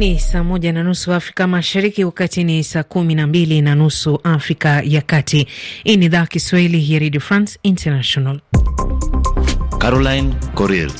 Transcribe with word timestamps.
Ni 0.00 0.18
saa 0.18 0.44
moja 0.44 0.72
na 0.72 0.82
nusu 0.82 1.12
Afrika 1.14 1.46
Mashariki, 1.46 2.04
wakati 2.04 2.44
ni 2.44 2.64
saa 2.64 2.82
kumi 2.82 3.14
na 3.14 3.26
mbili 3.26 3.62
na 3.62 3.74
nusu 3.74 4.20
Afrika 4.24 4.82
ya 4.84 5.00
Kati. 5.02 5.46
Hii 5.84 5.96
ni 5.96 6.06
idhaa 6.06 6.26
Kiswahili 6.26 6.92
ya 6.94 6.98
Radio 7.00 7.20
France 7.20 7.58
International. 7.62 8.40
Caroline 9.78 10.34
Coril 10.54 10.90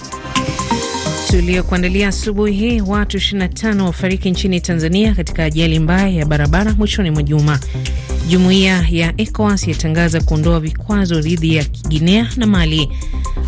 tuliokuandalia 1.30 2.09
asubuhi 2.09 2.52
hii. 2.52 2.80
Watu 2.80 3.16
25 3.16 3.80
wafariki 3.82 4.30
nchini 4.30 4.61
Tanzania 4.61 5.14
katika 5.14 5.45
ajali 5.45 5.79
mbaya 5.79 6.09
ya 6.09 6.27
barabara 6.27 6.75
mwishoni 6.75 7.11
mwa 7.11 7.23
juma. 7.23 7.61
Jumuiya 8.29 8.87
ya 8.91 9.14
ECOWAS 9.17 9.69
yatangaza 9.69 10.21
kuondoa 10.21 10.61
vikwazo 10.61 11.21
dhidi 11.21 11.57
ya 11.57 11.64
Guinea 11.89 12.29
na 12.37 12.46
Mali. 12.46 12.89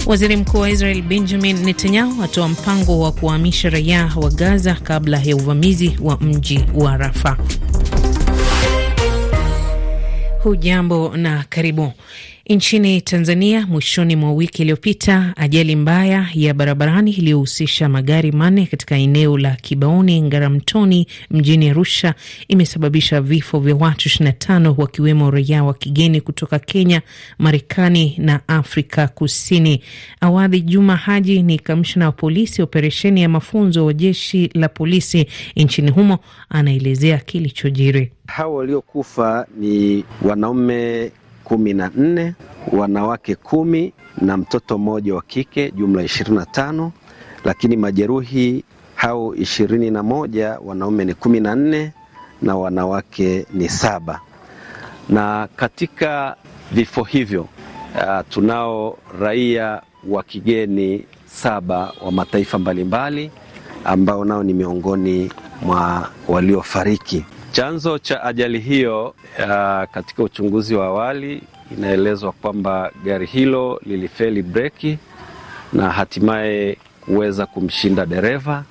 Waziri 0.07 0.37
Mkuu 0.37 0.59
wa 0.61 0.71
Israel 0.71 1.03
Benjamin 1.03 1.59
Netanyahu 1.65 2.23
atoa 2.23 2.49
mpango 2.49 3.01
wa 3.01 3.13
kuwahamisha 3.13 3.71
raia 3.71 4.13
wa 4.17 4.31
Gaza 4.31 4.75
kabla 4.75 5.21
ya 5.23 5.37
uvamizi 5.37 5.97
wa 6.03 6.17
mji 6.21 6.65
wa 6.75 6.97
Rafa. 6.97 7.37
Hujambo 10.43 11.17
na 11.17 11.45
karibu. 11.49 11.93
Nchini 12.51 13.01
Tanzania, 13.01 13.67
mwishoni 13.67 14.17
mwa 14.17 14.33
wiki 14.33 14.63
iliyopita, 14.63 15.33
ajali 15.37 15.77
mbaya 15.77 16.27
ya 16.35 16.55
barabarani 16.55 17.11
iliyohusisha 17.13 17.89
magari 17.89 18.33
manne 18.33 18.67
katika 18.67 18.97
eneo 18.97 19.39
la 19.39 19.51
Kibaoni 19.57 20.23
Ngaramtoni 20.23 21.07
mjini 21.31 21.71
Arusha 21.71 22.15
imesababisha 22.49 23.21
vifo 23.21 23.61
vya 23.61 23.75
watu 23.77 24.09
25 24.09 24.75
wakiwemo 24.79 25.31
raia 25.31 25.65
wa 25.65 25.75
kigeni 25.75 26.21
kutoka 26.21 26.59
Kenya, 26.59 27.03
Marekani 27.39 28.15
na 28.19 28.49
Afrika 28.49 29.09
Kusini. 29.09 29.83
Awadhi 30.21 30.61
Juma 30.61 30.97
Haji 30.97 31.43
ni 31.43 31.59
kamishna 31.59 32.07
wa 32.07 32.13
polisi 32.13 32.63
operesheni 32.63 33.23
ya 33.23 33.29
mafunzo 33.29 33.87
wa 33.87 33.93
jeshi 33.93 34.51
la 34.55 34.69
polisi 34.69 35.27
nchini 35.57 35.91
humo, 35.91 36.19
anaelezea 36.49 37.19
kilichojiri. 37.19 38.13
Hawa 38.27 38.55
waliokufa 38.55 39.47
ni 39.59 40.05
wanaume 40.23 41.13
kumi 41.53 41.73
na 41.75 41.91
nne, 41.97 42.35
wanawake 42.73 43.35
kumi 43.35 43.93
na 44.21 44.37
mtoto 44.37 44.79
mmoja 44.79 45.15
wa 45.15 45.23
kike, 45.23 45.71
jumla 45.71 46.03
ishirini 46.03 46.37
na 46.37 46.47
tano. 46.47 46.93
Lakini 47.45 47.77
majeruhi 47.77 48.65
hao 48.95 49.35
ishirini 49.35 49.91
na 49.91 50.03
moja, 50.03 50.59
wanaume 50.65 51.05
ni 51.05 51.15
kumi 51.15 51.41
na 51.41 51.55
nne 51.55 51.93
na 52.43 52.57
wanawake 52.57 53.47
ni 53.55 53.69
saba. 53.69 54.21
Na 55.09 55.49
katika 55.57 56.37
vifo 56.73 57.03
hivyo 57.03 57.43
uh, 57.43 58.21
tunao 58.29 58.99
raia 59.21 59.83
wa 60.09 60.23
kigeni 60.23 61.05
saba 61.27 61.93
wa 62.05 62.13
mataifa 62.13 62.59
mbalimbali 62.59 63.31
ambao 63.85 64.25
nao 64.25 64.43
ni 64.43 64.53
miongoni 64.55 65.31
mwa 65.63 66.11
waliofariki. 66.29 67.25
Chanzo 67.53 67.99
cha 67.99 68.23
ajali 68.25 68.59
hiyo 68.59 69.09
uh, 69.39 69.45
katika 69.95 70.23
uchunguzi 70.23 70.75
wa 70.75 70.87
awali 70.87 71.43
inaelezwa 71.79 72.33
kwamba 72.33 72.91
gari 73.05 73.27
hilo 73.27 73.81
lilifeli 73.87 74.43
breki 74.43 74.99
na 75.73 75.91
hatimaye 75.91 76.77
kuweza 77.05 77.47
kumshinda 77.47 78.07
dereva 78.07 78.65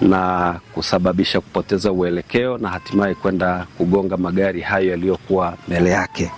na 0.00 0.54
kusababisha 0.74 1.40
kupoteza 1.40 1.92
uelekeo 1.92 2.58
na 2.58 2.68
hatimaye 2.68 3.14
kwenda 3.14 3.66
kugonga 3.78 4.16
magari 4.16 4.60
hayo 4.60 4.90
yaliyokuwa 4.90 5.56
mbele 5.68 5.90
yake. 5.90 6.30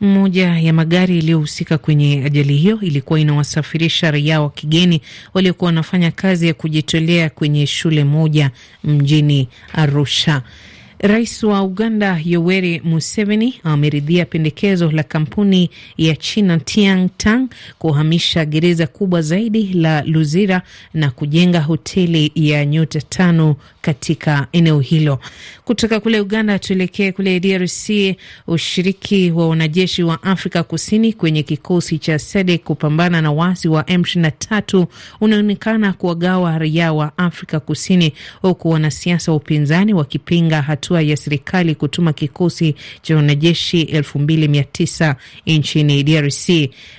Moja 0.00 0.58
ya 0.58 0.72
magari 0.72 1.18
iliyohusika 1.18 1.78
kwenye 1.78 2.24
ajali 2.24 2.56
hiyo 2.56 2.80
ilikuwa 2.80 3.20
inawasafirisha 3.20 4.10
raia 4.10 4.40
wa 4.40 4.50
kigeni 4.50 5.00
waliokuwa 5.34 5.66
wanafanya 5.66 6.10
kazi 6.10 6.48
ya 6.48 6.54
kujitolea 6.54 7.30
kwenye 7.30 7.66
shule 7.66 8.04
moja 8.04 8.50
mjini 8.84 9.48
Arusha. 9.72 10.42
Rais 10.98 11.42
wa 11.42 11.62
Uganda 11.62 12.20
Yoweri 12.24 12.80
Museveni 12.84 13.60
ameridhia 13.64 14.24
pendekezo 14.24 14.90
la 14.90 15.02
kampuni 15.02 15.70
ya 15.98 16.16
China 16.16 16.58
Tiangtang 16.58 17.48
kuhamisha 17.78 18.44
gereza 18.44 18.86
kubwa 18.86 19.22
zaidi 19.22 19.62
la 19.72 20.02
Luzira 20.02 20.62
na 20.94 21.10
kujenga 21.10 21.60
hoteli 21.60 22.32
ya 22.34 22.64
nyota 22.66 23.00
tano 23.00 23.56
katika 23.80 24.46
eneo 24.52 24.80
hilo. 24.80 25.18
Kutoka 25.64 26.00
kule 26.00 26.20
Uganda 26.20 26.58
tuelekee 26.58 27.12
kule 27.12 27.40
DRC. 27.40 27.90
Ushiriki 28.46 29.30
wa 29.30 29.48
wanajeshi 29.48 30.02
wa 30.02 30.22
Afrika 30.22 30.62
Kusini 30.62 31.12
kwenye 31.12 31.42
kikosi 31.42 31.98
cha 31.98 32.18
SADC 32.18 32.62
kupambana 32.62 33.22
na 33.22 33.32
waasi 33.32 33.68
wa 33.68 33.82
M23 33.82 34.86
unaonekana 35.20 35.92
kuwagawa 35.92 36.58
raia 36.58 36.92
wa 36.92 37.18
Afrika 37.18 37.60
Kusini, 37.60 38.12
huku 38.42 38.68
wanasiasa 38.70 39.32
wa 39.32 39.36
upinzani 39.36 39.94
wakipinga 39.94 40.62
hatua 40.62 40.85
ya 40.94 41.16
serikali 41.16 41.74
kutuma 41.74 42.12
kikosi 42.12 42.74
cha 43.02 43.16
wanajeshi 43.16 43.80
elfu 43.82 44.18
mbili 44.18 44.48
mia 44.48 44.64
tisa 44.64 45.16
nchini 45.46 46.02
DRC. 46.02 46.48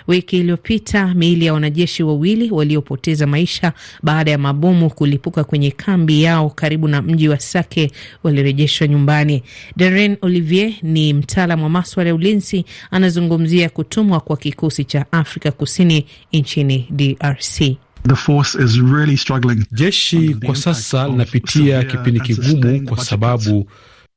Wiki 0.07 0.37
iliyopita 0.37 1.13
miili 1.13 1.45
ya 1.45 1.53
wanajeshi 1.53 2.03
wawili 2.03 2.51
waliopoteza 2.51 3.27
maisha 3.27 3.73
baada 4.03 4.31
ya 4.31 4.37
mabomu 4.37 4.89
kulipuka 4.89 5.43
kwenye 5.43 5.71
kambi 5.71 6.23
yao 6.23 6.49
karibu 6.49 6.87
na 6.87 7.01
mji 7.01 7.29
wa 7.29 7.39
Sake 7.39 7.91
walirejeshwa 8.23 8.87
nyumbani. 8.87 9.43
Darren 9.75 10.17
Olivier 10.21 10.73
ni 10.81 11.13
mtaalam 11.13 11.63
wa 11.63 11.69
maswala 11.69 12.09
ya 12.09 12.15
ulinzi, 12.15 12.65
anazungumzia 12.91 13.69
kutumwa 13.69 14.19
kwa 14.19 14.37
kikosi 14.37 14.83
cha 14.83 15.05
Afrika 15.11 15.51
Kusini 15.51 16.05
nchini 16.33 16.87
DRC. 16.89 17.86
The 18.07 18.15
force 18.15 18.55
is 18.55 18.79
really 18.79 19.17
struggling. 19.17 19.65
Jeshi 19.71 20.33
kwa 20.45 20.55
sasa 20.55 21.07
linapitia 21.07 21.83
kipindi 21.83 22.19
kigumu 22.19 22.81
kwa 22.85 22.97
sababu 23.05 23.69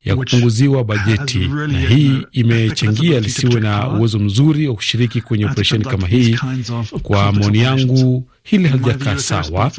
ya 0.04 0.16
kupunguziwa 0.16 0.84
bajeti 0.84 1.38
na 1.68 1.80
hii 1.80 2.26
imechangia 2.32 3.20
lisiwe 3.20 3.60
na 3.60 3.88
uwezo 3.88 4.18
mzuri 4.18 4.68
wa 4.68 4.74
kushiriki 4.74 5.20
kwenye 5.20 5.44
operesheni 5.46 5.84
kama 5.84 6.06
hii. 6.06 6.36
Kwa 7.02 7.32
maoni 7.32 7.58
yangu, 7.58 8.24
hili 8.42 8.68
halijakaa 8.68 9.18
sawa, 9.18 9.70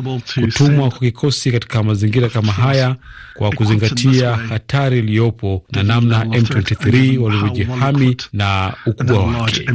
kutumwa 0.42 0.90
kwa 0.90 1.00
kikosi 1.00 1.52
katika 1.52 1.84
mazingira 1.84 2.30
kama 2.30 2.52
haya, 2.54 2.96
kwa 3.34 3.52
kuzingatia 3.52 4.36
hatari 4.36 5.00
iliyopo 5.00 5.64
na 5.72 5.84
namna 5.84 6.24
M23 6.24 7.18
walivyojihami 7.18 8.18
na 8.34 8.74
ukubwa 8.86 9.24
wake. 9.26 9.66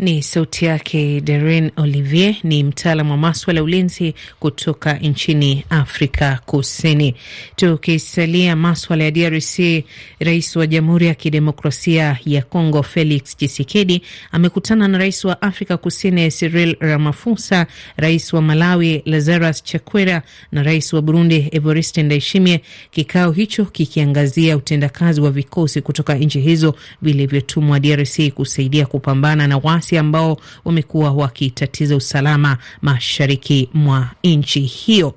Ni 0.00 0.22
sauti 0.22 0.64
yake 0.64 1.20
Darren 1.20 1.70
Olivier, 1.76 2.34
ni 2.44 2.64
mtaalam 2.64 3.10
wa 3.10 3.16
maswala 3.16 3.58
ya 3.60 3.64
ulinzi 3.64 4.14
kutoka 4.38 4.92
nchini 4.94 5.64
Afrika 5.70 6.40
Kusini. 6.46 7.14
Tukisalia 7.56 8.56
maswala 8.56 9.04
ya 9.04 9.10
DRC, 9.10 9.84
rais 10.20 10.56
wa 10.56 10.66
Jamhuri 10.66 11.06
ya 11.06 11.14
Kidemokrasia 11.14 12.18
ya 12.26 12.42
Kongo 12.42 12.82
Felix 12.82 13.36
Tshisekedi 13.36 14.02
amekutana 14.32 14.88
na 14.88 14.98
rais 14.98 15.24
wa 15.24 15.42
Afrika 15.42 15.76
Kusini 15.76 16.30
Cyril 16.30 16.76
Ramaphosa, 16.80 17.66
rais 17.96 18.32
wa 18.32 18.42
Malawi 18.42 19.02
Lazarus 19.04 19.64
Chakwera 19.64 20.22
na 20.52 20.62
rais 20.62 20.92
wa 20.92 21.02
Burundi 21.02 21.48
Evariste 21.52 22.02
Ndayishimiye, 22.02 22.60
kikao 22.90 23.32
hicho 23.32 23.64
kikiangazia 23.64 24.56
utendakazi 24.56 25.20
wa 25.20 25.30
vikosi 25.30 25.80
kutoka 25.80 26.14
nchi 26.14 26.40
hizo 26.40 26.74
vilivyotumwa 27.02 27.80
DRC 27.80 28.30
kusaidia 28.34 28.86
kupambana 28.86 29.46
na 29.46 29.58
wasi 29.58 29.89
ambao 29.98 30.40
wamekuwa 30.64 31.12
wakitatiza 31.12 31.96
usalama 31.96 32.56
mashariki 32.82 33.68
mwa 33.74 34.08
nchi 34.24 34.60
hiyo. 34.60 35.14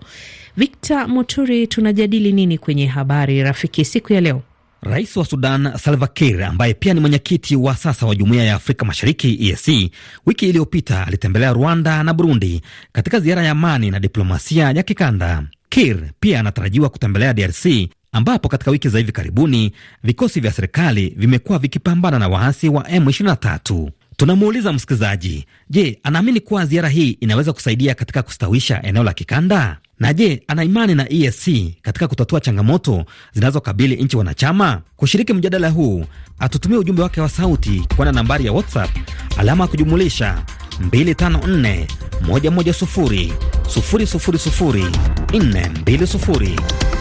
Victor 0.57 1.07
Moturi, 1.07 1.67
tunajadili 1.67 2.31
nini 2.31 2.57
kwenye 2.57 2.85
habari 2.87 3.43
rafiki 3.43 3.85
siku 3.85 4.13
ya 4.13 4.21
leo? 4.21 4.41
Rais 4.81 5.17
wa 5.17 5.25
Sudan 5.25 5.77
Salva 5.77 6.07
Kiir 6.07 6.43
ambaye 6.43 6.73
pia 6.73 6.93
ni 6.93 6.99
mwenyekiti 6.99 7.55
wa 7.55 7.75
sasa 7.75 8.05
wa 8.05 8.15
Jumuiya 8.15 8.43
ya 8.43 8.55
Afrika 8.55 8.85
Mashariki 8.85 9.37
EAC, 9.49 9.91
wiki 10.25 10.49
iliyopita 10.49 11.07
alitembelea 11.07 11.53
Rwanda 11.53 12.03
na 12.03 12.13
Burundi 12.13 12.61
katika 12.91 13.19
ziara 13.19 13.43
ya 13.43 13.51
amani 13.51 13.91
na 13.91 13.99
diplomasia 13.99 14.71
ya 14.71 14.83
kikanda. 14.83 15.43
Kiir 15.69 15.97
pia 16.19 16.39
anatarajiwa 16.39 16.89
kutembelea 16.89 17.33
DRC 17.33 17.65
ambapo 18.11 18.49
katika 18.49 18.71
wiki 18.71 18.89
za 18.89 18.97
hivi 18.97 19.11
karibuni 19.11 19.71
vikosi 20.03 20.39
vya 20.39 20.51
serikali 20.51 21.13
vimekuwa 21.17 21.59
vikipambana 21.59 22.19
na 22.19 22.27
waasi 22.27 22.69
wa 22.69 22.83
M23. 22.83 23.89
Tunamuuliza 24.17 24.73
msikilizaji, 24.73 25.45
je, 25.69 25.99
anaamini 26.03 26.39
kuwa 26.39 26.65
ziara 26.65 26.89
hii 26.89 27.09
inaweza 27.09 27.53
kusaidia 27.53 27.95
katika 27.95 28.21
kustawisha 28.21 28.81
eneo 28.83 29.03
la 29.03 29.13
kikanda? 29.13 29.77
Na 29.99 30.13
je, 30.13 30.43
ana 30.47 30.63
imani 30.63 30.95
na 30.95 31.13
EAC 31.13 31.73
katika 31.81 32.07
kutatua 32.07 32.39
changamoto 32.39 33.05
zinazokabili 33.33 33.95
nchi 33.95 34.17
wanachama? 34.17 34.81
Kushiriki 34.95 35.33
mjadala 35.33 35.69
huu, 35.69 36.05
atutumie 36.39 36.77
ujumbe 36.77 37.01
wake 37.01 37.21
wa 37.21 37.29
sauti 37.29 37.87
kwenda 37.95 38.11
nambari 38.11 38.45
ya 38.45 38.51
WhatsApp 38.51 38.89
alama 39.37 39.63
ya 39.63 39.67
kujumulisha 39.67 40.43
254 40.89 41.85
110 42.27 43.33
000 43.71 44.89
420. 45.27 46.92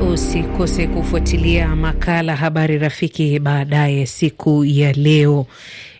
Usikose 0.00 0.86
kufuatilia 0.86 1.76
makala 1.76 2.36
Habari 2.36 2.78
Rafiki 2.78 3.38
baadaye 3.38 4.06
siku 4.06 4.64
ya 4.64 4.92
leo. 4.92 5.46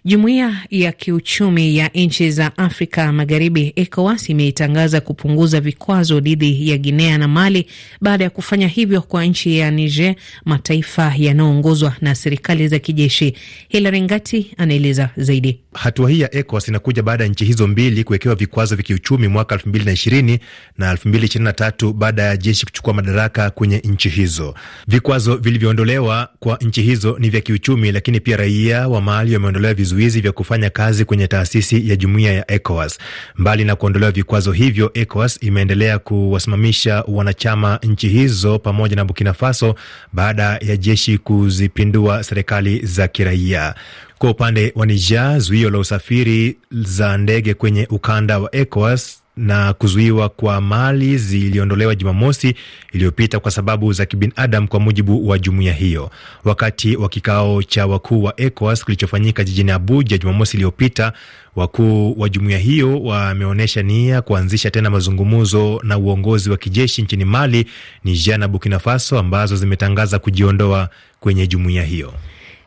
Jumuiya 0.06 0.56
ya 0.70 0.92
kiuchumi 0.92 1.76
ya 1.76 1.88
nchi 1.94 2.30
za 2.30 2.56
Afrika 2.58 3.12
Magharibi, 3.12 3.72
ECOWAS, 3.76 4.28
imetangaza 4.30 5.00
kupunguza 5.00 5.60
vikwazo 5.60 6.20
dhidi 6.20 6.70
ya 6.70 6.78
Guinea 6.78 7.18
na 7.18 7.28
Mali 7.28 7.66
baada 8.00 8.24
ya 8.24 8.30
kufanya 8.30 8.68
hivyo 8.68 9.02
kwa 9.02 9.24
nchi 9.24 9.58
ya 9.58 9.70
Niger, 9.70 10.14
mataifa 10.44 11.14
yanayoongozwa 11.18 11.96
na 12.00 12.14
serikali 12.14 12.68
za 12.68 12.78
kijeshi. 12.78 13.34
Hilary 13.68 14.02
Ngati 14.02 14.54
anaeleza 14.56 15.10
zaidi. 15.16 15.60
Hatua 15.74 16.10
hii 16.10 16.20
ya 16.20 16.34
ECOWAS 16.34 16.68
inakuja 16.68 17.02
baada 17.02 17.24
ya 17.24 17.30
nchi 17.30 17.44
hizo 17.44 17.66
mbili 17.66 18.04
kuwekewa 18.04 18.34
vikwazo 18.34 18.74
vya 18.76 18.84
kiuchumi 18.84 19.28
mwaka 19.28 19.56
2020 19.56 20.38
na 20.78 20.94
2023 20.94 21.92
baada 21.92 22.22
ya 22.22 22.36
jeshi 22.36 22.64
kuchukua 22.66 22.94
madaraka 22.94 23.50
kwenye 23.50 23.78
nchi 23.78 24.08
hizo. 24.08 24.54
Vikwazo 24.88 25.36
vilivyoondolewa 25.36 26.28
kwa 26.38 26.56
nchi 26.60 26.82
hizo 26.82 27.16
ni 27.18 27.30
vya 27.30 27.40
kiuchumi, 27.40 27.92
lakini 27.92 28.20
pia 28.20 28.36
raia 28.36 28.88
wa 28.88 29.00
Mali 29.00 29.34
wameondolewa 29.34 29.74
vizuizi 29.96 30.20
vya 30.20 30.32
kufanya 30.32 30.70
kazi 30.70 31.04
kwenye 31.04 31.26
taasisi 31.26 31.88
ya 31.90 31.96
jumuiya 31.96 32.32
ya 32.32 32.50
ECOWAS. 32.50 32.98
Mbali 33.37 33.64
na 33.64 33.76
kuondolewa 33.76 34.12
vikwazo 34.12 34.52
hivyo, 34.52 34.90
ECOWAS 34.94 35.38
imeendelea 35.43 35.98
kuwasimamisha 35.98 37.04
wanachama 37.08 37.78
nchi 37.82 38.08
hizo 38.08 38.58
pamoja 38.58 38.96
na 38.96 39.04
Burkina 39.04 39.32
Faso 39.32 39.75
baada 40.12 40.43
ya 40.60 40.76
jeshi 40.76 41.19
kuzipindua 41.19 42.22
serikali 42.25 42.87
za 42.87 43.08
kiraia. 43.08 43.75
Kwa 44.19 44.31
upande 44.31 44.72
wa 44.76 44.87
Niger, 44.87 45.38
zuio 45.40 45.70
la 45.70 45.78
usafiri 45.78 46.56
za 46.70 47.19
ndege 47.19 47.54
kwenye 47.54 47.87
ukanda 47.90 48.38
wa 48.38 48.54
ECOWAS 48.56 49.22
na 49.36 49.72
kuzuiwa 49.72 50.28
kwa 50.28 50.60
mali 50.60 51.18
ziliondolewa 51.18 51.94
Jumamosi 51.94 52.54
iliyopita 52.92 53.40
kwa 53.40 53.50
sababu 53.50 53.92
za 53.92 54.06
kibinadamu, 54.06 54.68
kwa 54.68 54.80
mujibu 54.80 55.28
wa 55.28 55.38
jumuiya 55.38 55.72
hiyo. 55.72 56.10
Wakati 56.44 56.96
wa 56.96 57.08
kikao 57.08 57.62
cha 57.62 57.86
wakuu 57.86 58.22
wa 58.22 58.40
ECOWAS 58.40 58.84
kilichofanyika 58.84 59.44
jijini 59.44 59.70
Abuja 59.70 60.18
Jumamosi 60.18 60.56
iliyopita, 60.56 61.12
wakuu 61.56 62.20
wa 62.20 62.28
jumuiya 62.28 62.58
hiyo 62.58 63.02
wameonyesha 63.02 63.82
nia 63.82 64.22
kuanzisha 64.22 64.70
tena 64.70 64.90
mazungumzo 64.90 65.80
na 65.84 65.98
uongozi 65.98 66.50
wa 66.50 66.56
kijeshi 66.56 67.02
nchini 67.02 67.24
Mali, 67.24 67.66
Niger 68.04 68.38
na 68.38 68.48
Burkina 68.48 68.78
Faso 68.78 69.18
ambazo 69.18 69.56
zimetangaza 69.56 70.18
kujiondoa 70.18 70.88
kwenye 71.20 71.46
jumuiya 71.46 71.82
hiyo. 71.82 72.14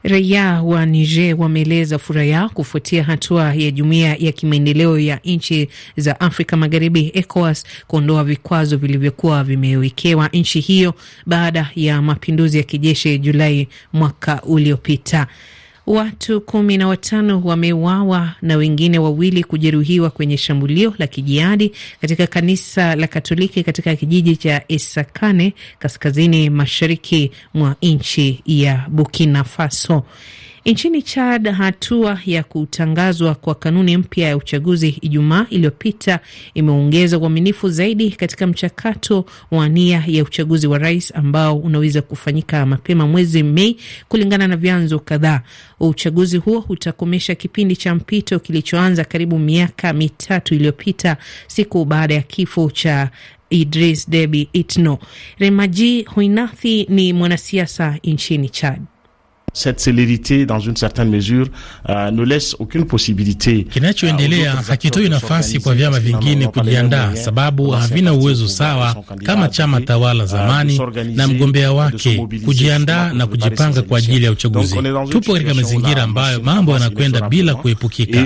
Raia 0.09 0.61
wa 0.63 0.85
Niger 0.85 1.35
wameeleza 1.41 1.99
furaha 1.99 2.25
yao 2.25 2.49
kufuatia 2.49 3.03
hatua 3.03 3.53
ya 3.53 3.71
jumuiya 3.71 4.15
ya 4.19 4.31
kimaendeleo 4.31 4.99
ya 4.99 5.19
nchi 5.25 5.69
za 5.97 6.19
Afrika 6.19 6.57
Magharibi, 6.57 7.11
ECOWAS, 7.13 7.63
kuondoa 7.87 8.23
vikwazo 8.23 8.77
vilivyokuwa 8.77 9.43
vimewekewa 9.43 10.27
nchi 10.33 10.59
hiyo 10.59 10.93
baada 11.25 11.69
ya 11.75 12.01
mapinduzi 12.01 12.57
ya 12.57 12.63
kijeshi 12.63 13.17
Julai 13.19 13.67
mwaka 13.93 14.41
uliopita. 14.41 15.27
Watu 15.89 16.41
kumi 16.41 16.77
na 16.77 16.87
watano 16.87 17.41
wameuawa 17.45 18.35
na 18.41 18.57
wengine 18.57 18.99
wawili 18.99 19.43
kujeruhiwa 19.43 20.09
kwenye 20.09 20.37
shambulio 20.37 20.93
la 20.97 21.07
kijihadi 21.07 21.71
katika 22.01 22.27
kanisa 22.27 22.95
la 22.95 23.07
Katoliki 23.07 23.63
katika 23.63 23.95
kijiji 23.95 24.35
cha 24.35 24.61
Esakane 24.67 25.53
kaskazini 25.79 26.49
mashariki 26.49 27.31
mwa 27.53 27.75
nchi 27.81 28.41
ya 28.45 28.85
Burkina 28.89 29.43
Faso. 29.43 30.03
Nchini 30.65 31.01
Chad, 31.01 31.47
hatua 31.51 32.19
ya 32.25 32.43
kutangazwa 32.43 33.35
kwa 33.35 33.55
kanuni 33.55 33.97
mpya 33.97 34.27
ya 34.27 34.37
uchaguzi 34.37 34.89
Ijumaa 35.01 35.45
iliyopita 35.49 36.19
imeongeza 36.53 37.17
uaminifu 37.17 37.69
zaidi 37.69 38.11
katika 38.11 38.47
mchakato 38.47 39.25
wa 39.51 39.69
nia 39.69 40.03
ya 40.07 40.23
uchaguzi 40.23 40.67
wa 40.67 40.77
rais 40.77 41.15
ambao 41.15 41.57
unaweza 41.57 42.01
kufanyika 42.01 42.65
mapema 42.65 43.07
mwezi 43.07 43.43
Mei, 43.43 43.77
kulingana 44.07 44.47
na 44.47 44.57
vyanzo 44.57 44.99
kadhaa. 44.99 45.41
Uchaguzi 45.79 46.37
huo 46.37 46.65
utakomesha 46.69 47.35
kipindi 47.35 47.75
cha 47.75 47.95
mpito 47.95 48.39
kilichoanza 48.39 49.03
karibu 49.05 49.39
miaka 49.39 49.93
mitatu 49.93 50.55
iliyopita, 50.55 51.17
siku 51.47 51.85
baada 51.85 52.13
ya 52.13 52.21
kifo 52.21 52.71
cha 52.71 53.09
Idris 53.49 54.09
Deby 54.09 54.49
Itno. 54.53 54.99
Remaji 55.37 56.03
Huinathi 56.03 56.85
ni 56.89 57.13
mwanasiasa 57.13 57.97
nchini 58.03 58.49
Chad. 58.49 58.81
Cette 59.53 59.79
célérité 59.79 60.45
dans 60.45 60.59
une 60.59 60.75
certaine 60.77 61.09
mesure 61.09 61.47
uh, 61.87 62.11
ne 62.11 62.23
laisse 62.23 62.55
aucune 62.59 62.85
possibilité. 62.85 63.63
Kinachoendelea 63.63 64.53
uh, 64.53 64.59
hakitoi 64.67 65.09
nafasi 65.09 65.59
kwa 65.59 65.75
vyama 65.75 65.99
vingine 65.99 66.47
kujiandaa, 66.47 67.15
sababu 67.15 67.69
havina 67.69 68.13
uwezo 68.13 68.47
sawa 68.47 68.95
kama 69.25 69.47
chama 69.49 69.81
tawala 69.81 70.25
zamani 70.25 70.79
na 71.15 71.27
mgombea 71.27 71.71
wake 71.71 72.27
kujiandaa 72.45 73.13
na 73.13 73.27
kujipanga 73.27 73.81
kwa 73.81 73.97
ajili 73.97 74.25
ya 74.25 74.31
uchaguzi. 74.31 74.75
Tupo 75.09 75.33
katika 75.33 75.53
mazingira 75.53 76.03
ambayo 76.03 76.39
mambo 76.41 76.71
yanakwenda 76.73 77.29
bila 77.29 77.55
kuepukika. 77.55 78.25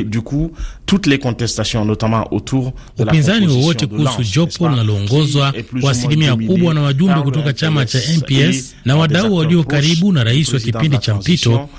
Upinzani 2.97 3.47
wowote 3.47 3.87
kuhusu 3.87 4.23
jopo 4.23 4.69
linaloongozwa 4.69 5.53
kwa 5.81 5.91
asilimia 5.91 6.35
kubwa 6.35 6.73
na 6.73 6.81
wajumbe 6.81 7.21
kutoka 7.21 7.53
chama 7.53 7.85
cha 7.85 7.99
MPS 8.17 8.75
na 8.85 8.95
wadau 8.95 9.35
walio 9.35 9.63
karibu 9.63 10.11
na 10.11 10.23
rais 10.23 10.53
wa 10.53 10.59
kipindi 10.59 10.97
cha 10.97 11.15
mpito 11.15 11.69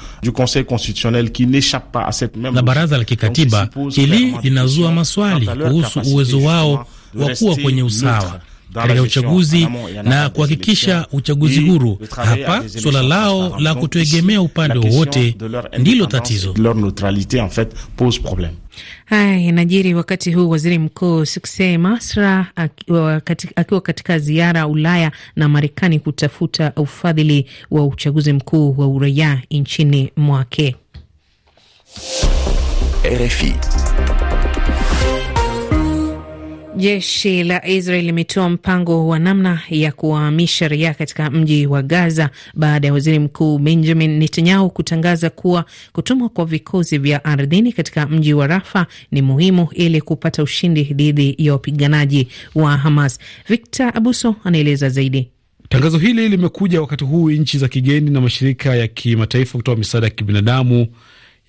na 2.52 2.62
baraza 2.62 2.98
la 2.98 3.04
kikatiba. 3.04 3.68
Hili 3.90 4.34
linazua 4.42 4.92
maswali 4.92 5.46
kuhusu 5.46 6.00
uwezo 6.06 6.40
wao 6.42 6.86
wa 7.14 7.28
kuwa 7.36 7.56
kwenye 7.56 7.82
usawa 7.82 8.40
katika 8.72 9.02
uchaguzi 9.02 9.68
na 10.02 10.28
kuhakikisha 10.30 11.06
uchaguzi 11.12 11.60
huru. 11.60 11.98
Hapa 12.16 12.68
suala 12.68 13.02
lao 13.02 13.60
la 13.60 13.74
kutoegemea 13.74 14.40
upande 14.42 14.78
wowote 14.78 15.36
ndilo 15.78 16.06
tatizo. 16.06 16.54
Haya 19.04 19.38
yanajiri 19.40 19.94
wakati 19.94 20.32
huu 20.32 20.50
waziri 20.50 20.78
mkuu 20.78 21.24
Sukse 21.26 21.78
Masra 21.78 22.46
akiwa 22.56 23.80
katika 23.80 24.18
ziara 24.18 24.66
Ulaya 24.66 25.12
na 25.36 25.48
Marekani 25.48 25.98
kutafuta 25.98 26.72
ufadhili 26.76 27.46
wa 27.70 27.86
uchaguzi 27.86 28.32
mkuu 28.32 28.74
wa 28.78 28.88
uraia 28.88 29.42
nchini 29.50 30.12
mwake. 30.16 30.76
RFI. 33.04 33.54
Jeshi 36.76 37.44
la 37.44 37.66
Israel 37.68 38.04
limetoa 38.04 38.48
mpango 38.50 39.08
wa 39.08 39.18
namna 39.18 39.60
ya 39.70 39.92
kuwahamisha 39.92 40.68
raia 40.68 40.94
katika 40.94 41.30
mji 41.30 41.66
wa 41.66 41.82
Gaza 41.82 42.30
baada 42.54 42.86
ya 42.86 42.92
waziri 42.92 43.18
mkuu 43.18 43.58
Benjamin 43.58 44.18
Netanyahu 44.18 44.70
kutangaza 44.70 45.30
kuwa 45.30 45.64
kutumwa 45.92 46.28
kwa 46.28 46.44
vikosi 46.44 46.98
vya 46.98 47.24
ardhini 47.24 47.72
katika 47.72 48.06
mji 48.06 48.34
wa 48.34 48.46
Rafa 48.46 48.86
ni 49.10 49.22
muhimu 49.22 49.68
ili 49.72 50.00
kupata 50.00 50.42
ushindi 50.42 50.82
dhidi 50.84 51.34
ya 51.38 51.52
wapiganaji 51.52 52.28
wa 52.54 52.76
Hamas. 52.76 53.18
Victor 53.48 53.92
Abuso 53.94 54.36
anaeleza 54.44 54.88
zaidi. 54.88 55.28
Tangazo 55.68 55.98
hili 55.98 56.28
limekuja 56.28 56.80
wakati 56.80 57.04
huu 57.04 57.30
nchi 57.30 57.58
za 57.58 57.68
kigeni 57.68 58.10
na 58.10 58.20
mashirika 58.20 58.74
ya 58.76 58.88
kimataifa 58.88 59.58
kutoa 59.58 59.76
misaada 59.76 60.06
ya 60.06 60.10
kibinadamu 60.10 60.86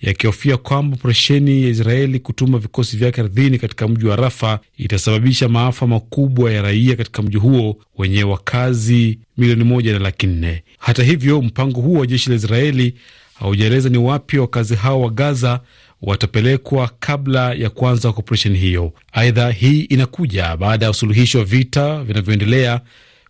yakihofia 0.00 0.56
kwamba 0.56 0.96
operesheni 0.96 1.62
ya 1.62 1.68
Israeli 1.68 2.20
kutuma 2.20 2.58
vikosi 2.58 2.96
vyake 2.96 3.20
ardhini 3.20 3.58
katika 3.58 3.88
mji 3.88 4.06
wa 4.06 4.16
Rafa 4.16 4.60
itasababisha 4.78 5.48
maafa 5.48 5.86
makubwa 5.86 6.52
ya 6.52 6.62
raia 6.62 6.96
katika 6.96 7.22
mji 7.22 7.36
huo 7.36 7.76
wenye 7.98 8.24
wakazi 8.24 9.18
milioni 9.38 9.64
moja 9.64 9.92
na 9.92 9.98
laki 9.98 10.26
nne. 10.26 10.62
Hata 10.78 11.02
hivyo, 11.02 11.42
mpango 11.42 11.80
huo 11.80 12.00
wa 12.00 12.06
jeshi 12.06 12.30
la 12.30 12.36
Israeli 12.36 12.94
haujaeleza 13.34 13.88
ni 13.88 13.98
wapi 13.98 14.38
wakazi 14.38 14.74
hao 14.74 15.00
wa 15.00 15.10
Gaza 15.10 15.60
watapelekwa 16.02 16.90
kabla 17.00 17.54
ya 17.54 17.70
kuanza 17.70 18.12
kwa 18.12 18.18
operesheni 18.20 18.58
hiyo. 18.58 18.92
Aidha, 19.12 19.50
hii 19.50 19.80
inakuja 19.80 20.56
baada 20.56 20.84
ya 20.86 20.90
usuluhishi 20.90 21.38
wa 21.38 21.44
vita 21.44 22.04
vinavyoendelea 22.04 22.80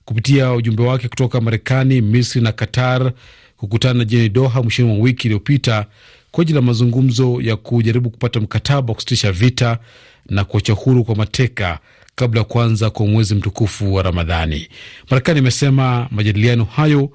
kupitia 0.05 0.53
ujumbe 0.53 0.83
wake 0.83 1.09
kutoka 1.09 1.41
Marekani, 1.41 2.01
Misri 2.01 2.41
na 2.41 2.53
Qatar 2.53 3.13
kukutana 3.57 4.05
jijini 4.05 4.29
Doha 4.29 4.63
mwishoni 4.63 4.89
mwa 4.89 4.99
wiki 5.05 5.29
iliyopita 5.29 5.87
kwa 6.37 6.43
ajili 6.43 6.57
ya 6.57 6.63
mazungumzo 6.63 7.39
ya 7.41 7.57
kujaribu 7.57 8.11
kupata 8.11 8.41
mkataba 8.41 8.89
wa 8.89 8.95
kusitisha 8.95 9.33
vita 9.33 9.79
na 10.29 10.45
kuacha 10.45 10.73
huru 10.73 11.05
kwa 11.05 11.15
mateka 11.17 11.79
kabla 12.15 12.41
ya 12.41 12.45
kuanza 12.45 12.91
kwa 12.91 13.07
mwezi 13.07 13.35
mtukufu 13.35 13.95
wa 13.95 14.03
Ramadhani. 14.03 14.69
Marekani 15.11 15.39
imesema 15.39 16.09
majadiliano 16.11 16.65
hayo 16.65 17.11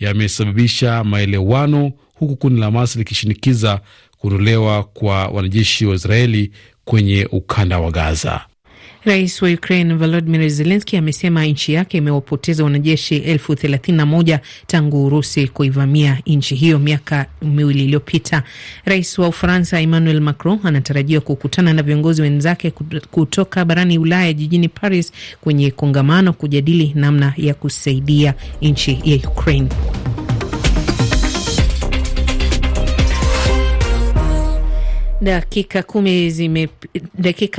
yamesababisha 0.00 1.04
maelewano, 1.04 1.92
huku 2.14 2.36
kundi 2.36 2.60
la 2.60 2.66
Hamas 2.66 2.96
likishinikiza 2.96 3.80
kuondolewa 4.18 4.84
kwa 4.84 5.26
wanajeshi 5.28 5.86
wa 5.86 5.94
Israeli 5.94 6.50
kwenye 6.84 7.28
ukanda 7.32 7.78
wa 7.78 7.90
Gaza. 7.90 8.40
Rais 9.06 9.42
wa 9.42 9.48
Ukraine 9.50 9.94
Volodymyr 9.94 10.48
Zelensky 10.50 10.96
amesema 10.96 11.44
nchi 11.46 11.72
yake 11.72 11.98
imewapoteza 11.98 12.64
wanajeshi 12.64 13.16
elfu 13.16 13.54
thelathini 13.54 13.98
na 13.98 14.06
moja 14.06 14.40
tangu 14.66 15.06
Urusi 15.06 15.48
kuivamia 15.48 16.18
nchi 16.26 16.54
hiyo 16.54 16.78
miaka 16.78 17.26
miwili 17.42 17.84
iliyopita. 17.84 18.42
Rais 18.84 19.18
wa 19.18 19.28
Ufaransa 19.28 19.80
Emmanuel 19.80 20.20
Macron 20.20 20.58
anatarajiwa 20.64 21.20
kukutana 21.20 21.72
na 21.72 21.82
viongozi 21.82 22.22
wenzake 22.22 22.70
kutoka 23.10 23.64
barani 23.64 23.98
Ulaya 23.98 24.32
jijini 24.32 24.68
Paris 24.68 25.12
kwenye 25.40 25.70
kongamano 25.70 26.32
kujadili 26.32 26.92
namna 26.94 27.34
ya 27.36 27.54
kusaidia 27.54 28.34
nchi 28.62 29.00
ya 29.04 29.16
Ukraine. 29.30 29.68
Dakika 35.20 35.82
kumi 35.82 36.30
zime 36.30 36.68
dakika 37.18 37.46